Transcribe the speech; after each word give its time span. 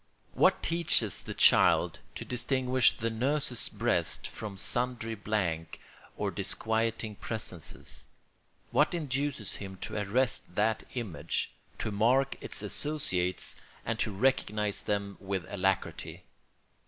What 0.33 0.63
teaches 0.63 1.21
the 1.21 1.35
child 1.35 1.99
to 2.15 2.25
distinguish 2.25 2.97
the 2.97 3.11
nurse's 3.11 3.69
breast 3.69 4.25
from 4.25 4.57
sundry 4.57 5.13
blank 5.13 5.79
or 6.17 6.31
disquieting 6.31 7.17
presences? 7.17 8.07
What 8.71 8.95
induces 8.95 9.57
him 9.57 9.77
to 9.81 9.97
arrest 10.01 10.55
that 10.55 10.85
image, 10.95 11.51
to 11.77 11.91
mark 11.91 12.35
its 12.41 12.63
associates, 12.63 13.61
and 13.85 13.99
to 13.99 14.09
recognise 14.09 14.81
them 14.81 15.17
with 15.19 15.45
alacrity? 15.53 16.23